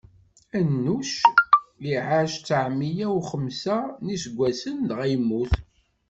[0.59, 1.11] Anuc
[1.91, 5.53] iɛac tteɛmeyya u xemsa n iseggasen, dɣa yemmut.